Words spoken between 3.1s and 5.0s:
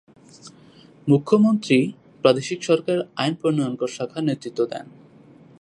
আইন-প্রণয়নকর শাখার নেতৃত্ব দেন।